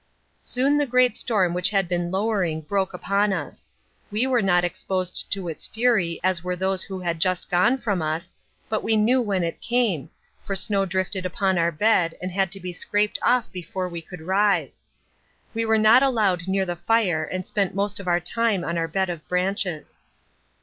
[0.41, 3.69] Soon the great storm which had been lowering broke upon us.
[4.09, 8.01] We were not exposed to its fury as were those who had just gone from
[8.01, 8.33] us,
[8.67, 10.09] but we knew when it came,
[10.43, 14.01] for snow drifted down upon our bed and had to be scraped off before we
[14.01, 14.81] could rise.
[15.53, 18.87] We were not allowed near the fire and spent most of our time on our
[18.87, 19.99] bed of branches.